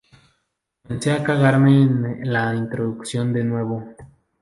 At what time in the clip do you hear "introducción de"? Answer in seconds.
2.55-3.43